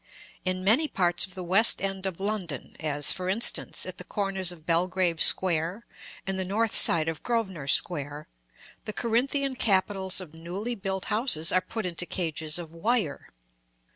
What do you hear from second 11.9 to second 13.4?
cages of wire.